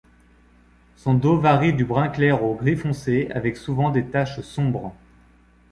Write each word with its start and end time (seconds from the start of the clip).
Son 0.95 1.13
dos 1.13 1.37
varie 1.37 1.73
du 1.73 1.85
brun 1.85 2.09
clair 2.09 2.43
au 2.43 2.55
gris 2.55 2.75
foncé 2.75 3.29
avec 3.35 3.55
souvent 3.55 3.91
des 3.91 4.05
taches 4.07 4.39
sombres. 4.41 4.95